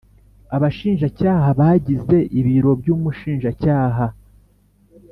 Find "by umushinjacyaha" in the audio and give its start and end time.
2.79-4.05